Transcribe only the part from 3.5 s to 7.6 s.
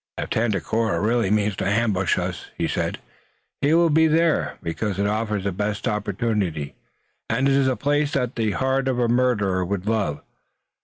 "he will be there, because it offers the best opportunity, and it